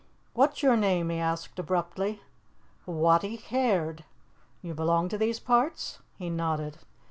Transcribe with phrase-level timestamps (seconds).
[0.33, 2.23] "What's your name?" he asked abruptly.
[2.87, 4.03] "Wattie Caird."
[4.63, 6.79] "You belong to these parts?" He nodded.